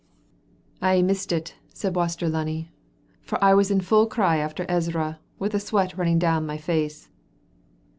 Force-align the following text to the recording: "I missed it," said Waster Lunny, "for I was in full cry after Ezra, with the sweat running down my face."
"I 0.81 1.03
missed 1.03 1.31
it," 1.31 1.57
said 1.75 1.95
Waster 1.95 2.27
Lunny, 2.27 2.71
"for 3.21 3.37
I 3.43 3.53
was 3.53 3.69
in 3.69 3.81
full 3.81 4.07
cry 4.07 4.37
after 4.37 4.65
Ezra, 4.67 5.19
with 5.37 5.51
the 5.51 5.59
sweat 5.59 5.95
running 5.95 6.17
down 6.17 6.43
my 6.43 6.57
face." 6.57 7.11